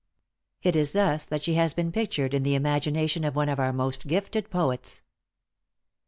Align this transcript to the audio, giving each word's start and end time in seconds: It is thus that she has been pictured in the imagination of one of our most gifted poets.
It 0.63 0.75
is 0.75 0.93
thus 0.93 1.25
that 1.25 1.43
she 1.43 1.53
has 1.53 1.75
been 1.75 1.91
pictured 1.91 2.33
in 2.33 2.41
the 2.41 2.55
imagination 2.55 3.23
of 3.23 3.35
one 3.35 3.49
of 3.49 3.59
our 3.59 3.71
most 3.71 4.07
gifted 4.07 4.49
poets. 4.49 5.03